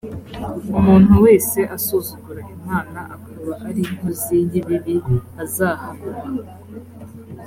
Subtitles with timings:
[0.77, 4.95] umuntu wese asuzugura imana akaba ari inkozi y ibibi
[5.43, 6.11] azahanwa